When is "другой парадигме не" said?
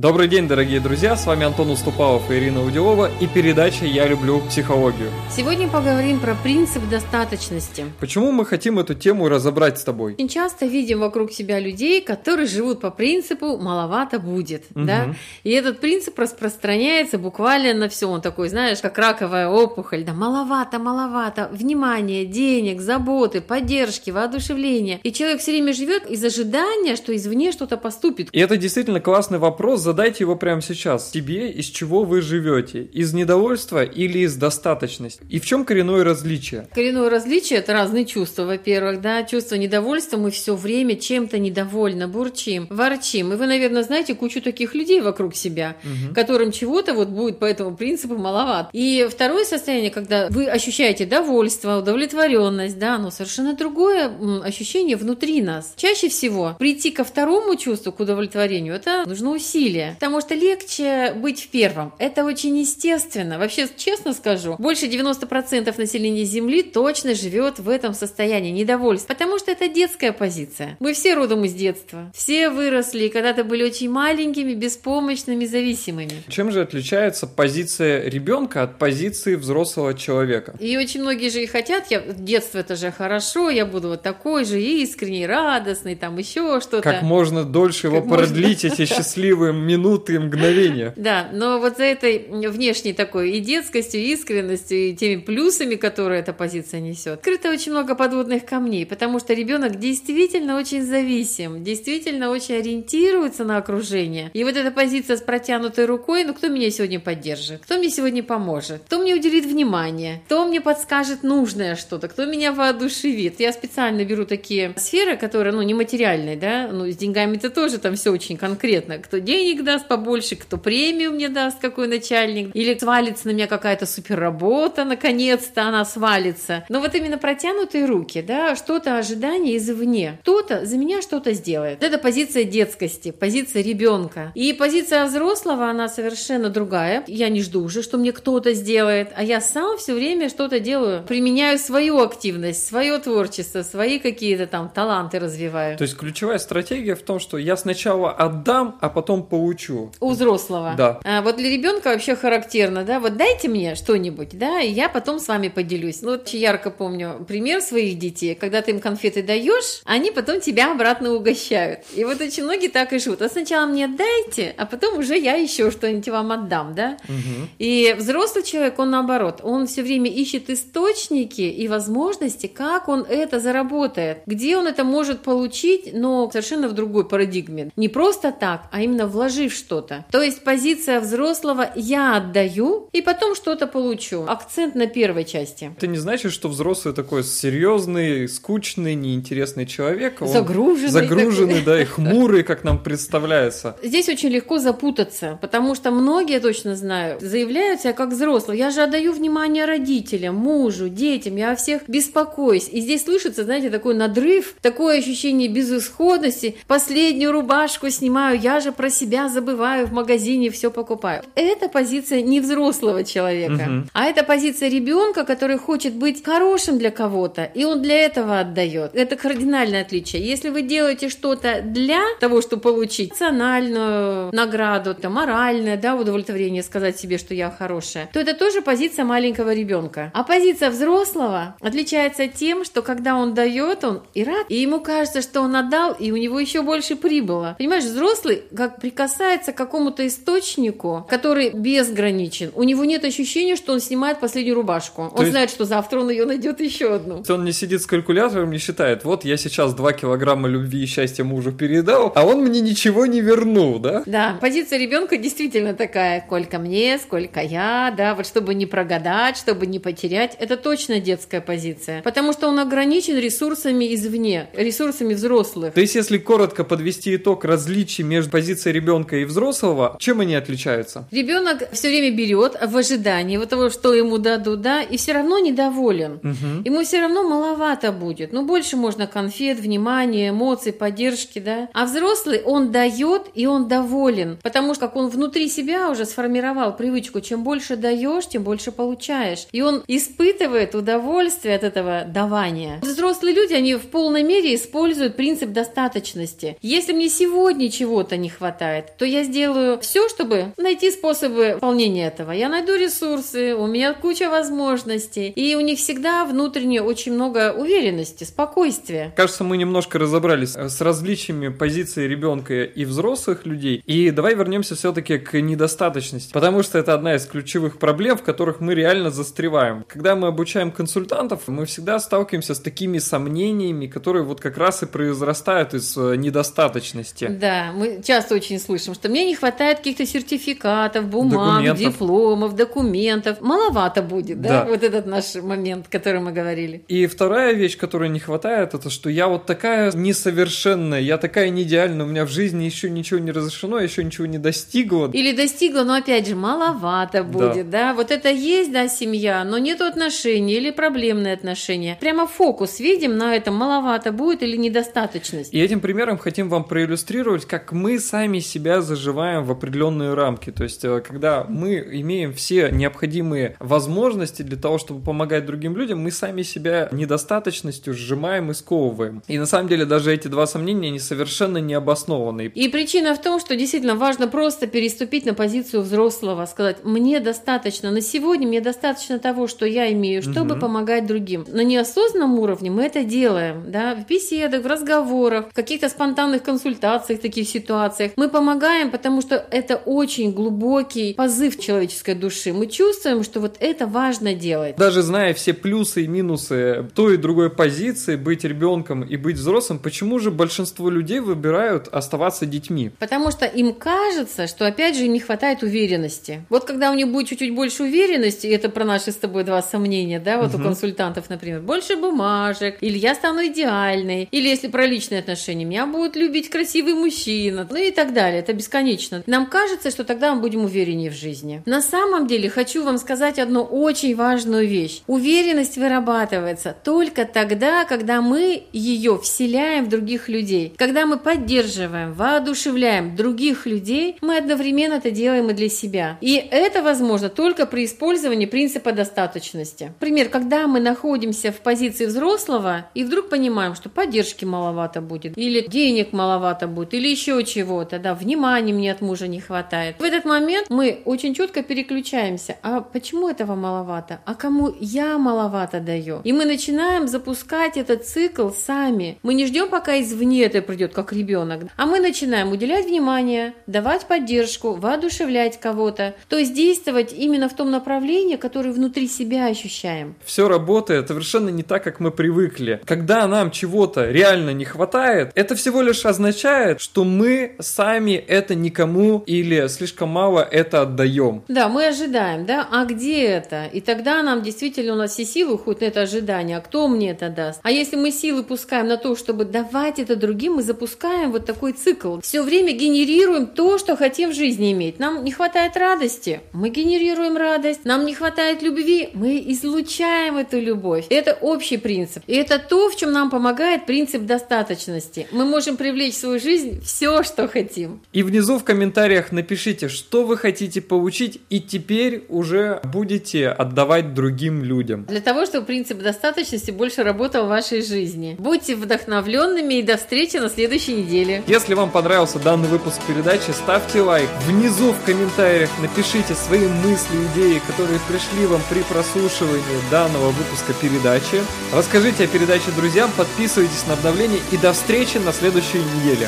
176.72-177.88